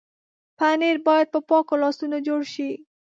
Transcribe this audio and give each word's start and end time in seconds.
پنېر 0.57 0.97
باید 1.07 1.27
په 1.33 1.39
پاکو 1.49 1.75
لاسونو 1.83 2.17
جوړ 2.27 2.41
شي. 2.53 2.69